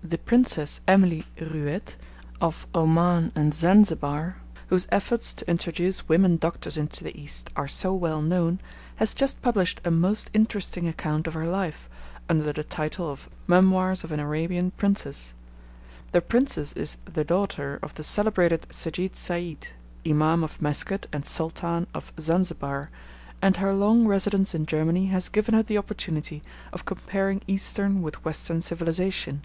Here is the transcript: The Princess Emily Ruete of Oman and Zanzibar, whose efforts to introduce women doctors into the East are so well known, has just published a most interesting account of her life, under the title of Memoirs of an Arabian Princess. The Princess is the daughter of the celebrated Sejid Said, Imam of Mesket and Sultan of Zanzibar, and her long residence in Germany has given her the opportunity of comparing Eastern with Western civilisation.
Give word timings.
The 0.00 0.16
Princess 0.16 0.80
Emily 0.86 1.26
Ruete 1.38 1.96
of 2.40 2.68
Oman 2.72 3.32
and 3.34 3.52
Zanzibar, 3.52 4.36
whose 4.68 4.86
efforts 4.92 5.34
to 5.34 5.50
introduce 5.50 6.08
women 6.08 6.36
doctors 6.36 6.76
into 6.78 7.02
the 7.02 7.20
East 7.20 7.50
are 7.56 7.66
so 7.66 7.92
well 7.92 8.22
known, 8.22 8.60
has 8.96 9.12
just 9.12 9.42
published 9.42 9.80
a 9.84 9.90
most 9.90 10.30
interesting 10.32 10.86
account 10.86 11.26
of 11.26 11.34
her 11.34 11.46
life, 11.48 11.90
under 12.28 12.52
the 12.52 12.62
title 12.62 13.10
of 13.10 13.28
Memoirs 13.48 14.04
of 14.04 14.12
an 14.12 14.20
Arabian 14.20 14.70
Princess. 14.70 15.34
The 16.12 16.20
Princess 16.20 16.72
is 16.74 16.96
the 17.12 17.24
daughter 17.24 17.80
of 17.82 17.96
the 17.96 18.04
celebrated 18.04 18.68
Sejid 18.70 19.16
Said, 19.16 19.70
Imam 20.06 20.44
of 20.44 20.62
Mesket 20.62 21.06
and 21.12 21.26
Sultan 21.26 21.88
of 21.92 22.12
Zanzibar, 22.20 22.90
and 23.42 23.56
her 23.56 23.74
long 23.74 24.06
residence 24.06 24.54
in 24.54 24.64
Germany 24.64 25.06
has 25.06 25.28
given 25.28 25.54
her 25.54 25.64
the 25.64 25.76
opportunity 25.76 26.40
of 26.72 26.84
comparing 26.84 27.42
Eastern 27.48 28.00
with 28.00 28.24
Western 28.24 28.60
civilisation. 28.60 29.44